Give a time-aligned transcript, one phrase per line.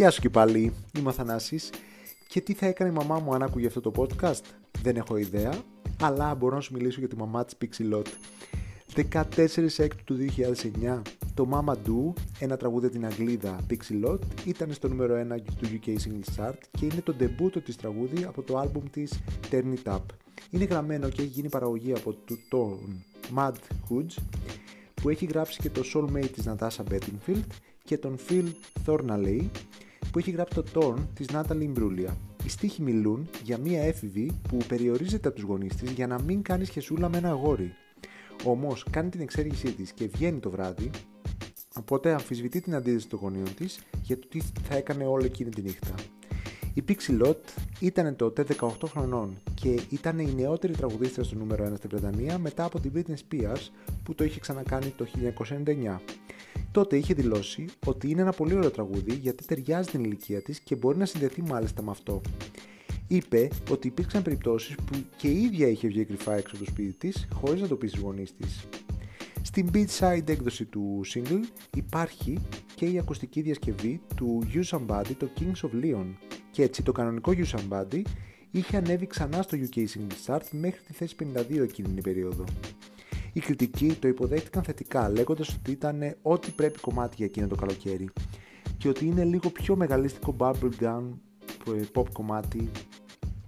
[0.00, 1.70] Γεια σου και πάλι, είμαι ο Θανάσης
[2.28, 4.40] και τι θα έκανε η μαμά μου αν άκουγε αυτό το podcast;
[4.82, 5.52] Δεν έχω ιδέα,
[6.00, 8.06] αλλά μπορώ να σου μιλήσω για τη μαμά της Pixelot.
[9.12, 10.16] 14 Έκτου του
[10.84, 11.02] 2009,
[11.34, 15.88] το Mama Do, ένα τραγούδι από την Αγγλίδα Pixelot, ήταν στο νούμερο 1 του UK
[15.88, 19.20] Single Chart και είναι το ντεμπούτο της τραγούδι από το άλμπουμ της
[19.50, 20.02] Turn It Up.
[20.50, 22.14] Είναι γραμμένο και έχει γίνει παραγωγή από
[22.48, 23.04] τον
[23.36, 23.54] Mad
[23.88, 24.22] Hoods
[24.94, 27.44] που έχει γράψει και το Soulmate της Natasha Bedingfield
[27.84, 28.44] και τον Phil
[28.86, 29.40] Thornalley
[30.12, 32.14] που έχει γράψει το Torn της Natalie Imbruglia.
[32.44, 36.42] Οι στίχοι μιλούν για μία έφηβη που περιορίζεται από τους γονείς της για να μην
[36.42, 37.72] κάνει σχεσούλα με ένα αγόρι.
[38.44, 40.90] Όμως κάνει την εξέργησή της και βγαίνει το βράδυ,
[41.76, 45.62] οπότε αμφισβητεί την αντίθεση των γονείων της για το τι θα έκανε όλη εκείνη τη
[45.62, 45.94] νύχτα.
[46.74, 47.36] Η Pixie Lot
[47.80, 52.64] ήταν τότε 18 χρονών και ήταν η νεότερη τραγουδίστρια στο νούμερο 1 στην Βρετανία μετά
[52.64, 53.68] από την Britney Spears
[54.02, 55.06] που το είχε ξανακάνει το
[55.66, 55.98] 1999.
[56.72, 60.76] Τότε είχε δηλώσει ότι είναι ένα πολύ ωραίο τραγούδι γιατί ταιριάζει την ηλικία της και
[60.76, 62.20] μπορεί να συνδεθεί μάλιστα με αυτό.
[63.08, 66.92] Είπε ότι υπήρξαν περιπτώσεις που και η ίδια είχε βγει κρυφά έξω από το σπίτι
[66.92, 68.66] της χωρίς να το πει στους γονείς της.
[69.42, 71.42] Στην beat-side έκδοση του single
[71.76, 72.38] υπάρχει
[72.74, 76.06] και η ακουστική διασκευή του You Somebody, το Kings of Leon
[76.50, 78.02] και έτσι το κανονικό You Somebody
[78.50, 82.44] είχε ανέβει ξανά στο UK Single Chart μέχρι τη θέση 52 εκείνη την περίοδο.
[83.32, 88.08] Οι κριτικοί το υποδέχτηκαν θετικά λέγοντας ότι ήταν ό,τι πρέπει κομμάτι για εκείνο το καλοκαίρι
[88.76, 91.02] και ότι είναι λίγο πιο μεγαλίστικο bubblegum
[91.94, 92.70] pop κομμάτι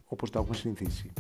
[0.04, 1.12] όπως το έχουμε συνηθίσει.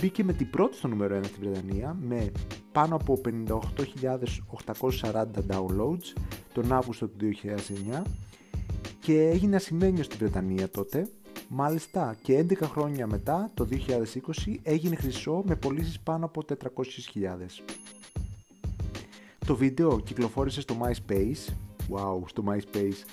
[0.00, 2.32] Μπήκε με την πρώτη στο νούμερο 1 στην Βρετανία με
[2.72, 6.12] πάνω από 58.840 downloads
[6.52, 7.30] τον Αύγουστο του
[7.96, 8.02] 2009
[9.00, 11.08] και έγινε ασημένιο στην Βρετανία τότε.
[11.48, 13.74] Μάλιστα και 11 χρόνια μετά, το 2020,
[14.62, 16.54] έγινε χρυσό με πωλήσεις πάνω από 400.000.
[19.50, 21.52] Το βίντεο κυκλοφόρησε στο MySpace,
[21.90, 23.04] wow, στο MySpace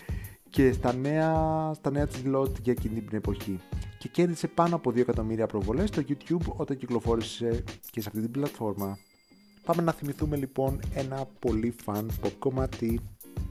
[0.49, 3.59] και στα νέα, στα νέα της Lot για εκείνη την εποχή
[3.99, 8.31] και κέρδισε πάνω από 2 εκατομμύρια προβολές στο YouTube όταν κυκλοφόρησε και σε αυτή την
[8.31, 8.97] πλατφόρμα.
[9.65, 12.99] Πάμε να θυμηθούμε λοιπόν ένα πολύ φαν pop κομμάτι.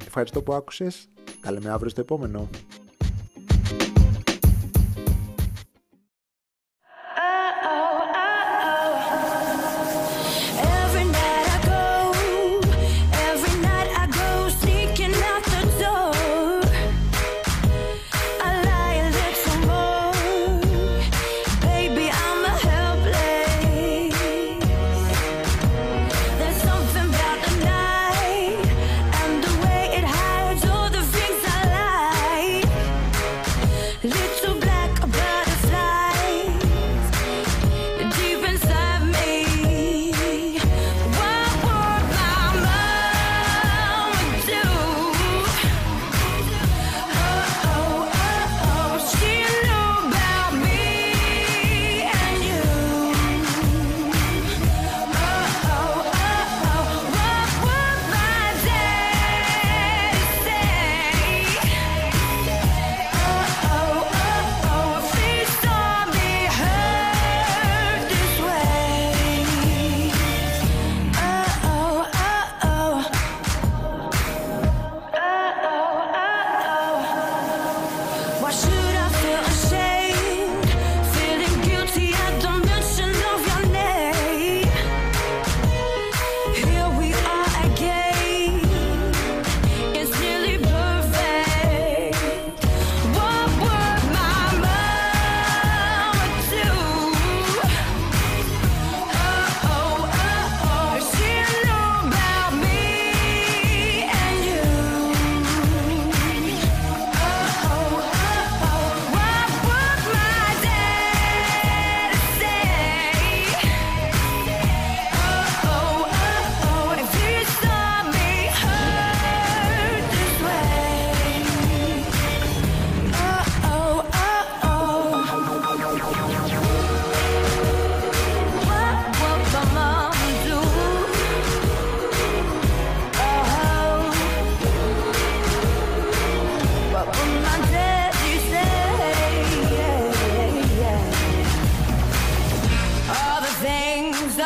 [0.06, 1.08] Ευχαριστώ που άκουσες.
[1.41, 2.48] Τα λέμε αύριο στο επόμενο.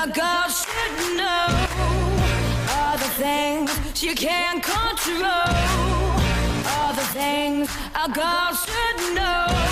[0.03, 1.47] a girl should know
[2.75, 5.55] All the things she can't control
[6.75, 9.70] All the things a girl should know.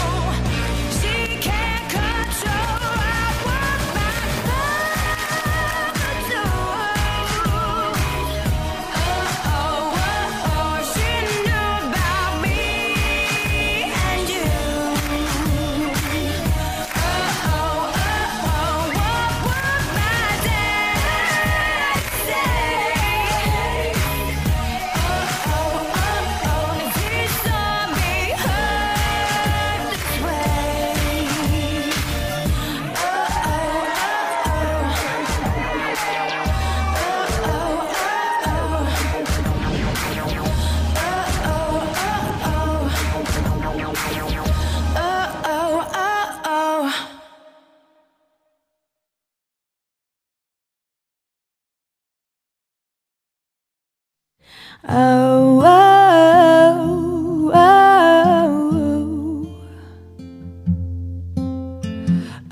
[54.84, 57.58] Oh, oh, oh,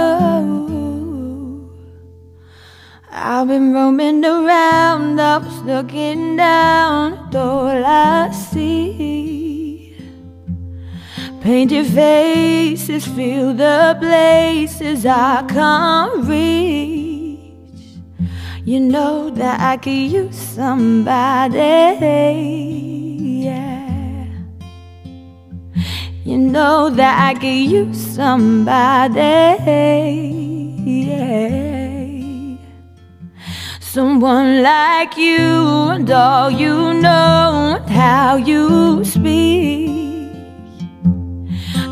[3.11, 9.95] I've been roaming around, I was looking down at all I see.
[11.41, 17.12] Painted faces fill the places I can't reach.
[18.65, 21.59] You know that I could use somebody,
[23.43, 24.25] yeah.
[26.23, 29.19] You know that I could use somebody,
[30.85, 32.57] yeah.
[33.81, 40.31] Someone like you and all you know and how you speak.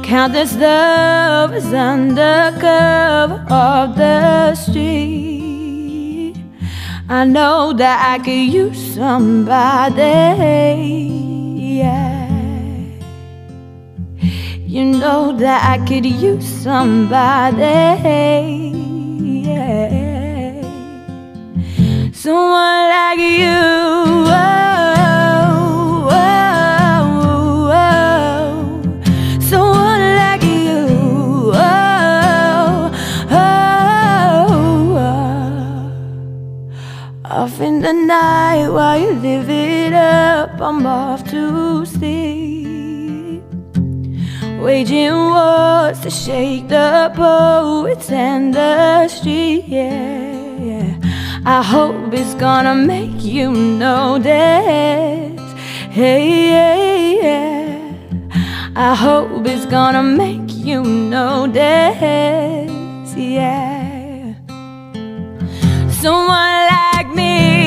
[0.03, 5.40] Countless lovers under cover of the street.
[7.13, 10.01] I know that I could use somebody,
[11.75, 12.29] yeah.
[14.65, 17.65] You know that I could use somebody,
[19.43, 20.61] yeah.
[22.13, 23.70] Someone like you.
[37.33, 43.41] Off in the night while you live it up, I'm off to sleep.
[44.59, 50.97] Waging wars to shake the poets and the street, yeah, yeah.
[51.45, 54.25] I hope it's gonna make you notice,
[55.89, 57.79] hey, hey, yeah.
[58.75, 61.55] I hope it's gonna make you notice,
[63.15, 63.80] yeah
[66.01, 67.60] someone like me.